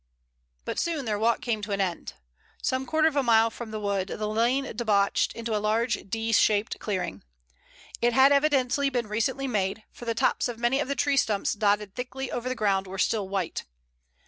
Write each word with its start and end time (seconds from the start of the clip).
But 0.65 0.79
soon 0.79 1.05
their 1.05 1.19
walk 1.19 1.41
came 1.41 1.61
to 1.61 1.71
an 1.73 1.79
end. 1.79 2.15
Some 2.63 2.87
quarter 2.87 3.07
of 3.07 3.15
a 3.15 3.21
mile 3.21 3.51
from 3.51 3.69
the 3.69 3.79
wood 3.79 4.07
the 4.07 4.25
lane 4.27 4.75
debouched 4.75 5.31
into 5.33 5.55
a 5.55 5.61
large, 5.61 6.09
D 6.09 6.31
shaped 6.33 6.79
clearing. 6.79 7.21
It 8.01 8.11
had 8.13 8.31
evidently 8.31 8.89
been 8.89 9.05
recently 9.05 9.47
made, 9.47 9.83
for 9.91 10.05
the 10.05 10.15
tops 10.15 10.47
of 10.47 10.57
many 10.57 10.79
of 10.79 10.87
the 10.87 10.95
tree 10.95 11.17
stumps 11.17 11.53
dotted 11.53 11.93
thickly 11.93 12.31
over 12.31 12.49
the 12.49 12.55
ground 12.55 12.87
were 12.87 12.97
still 12.97 13.29
white. 13.29 13.65